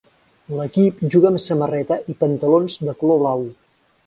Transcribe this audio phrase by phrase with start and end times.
[0.59, 3.47] L'equip juga amb samarreta i pantalons de color blau.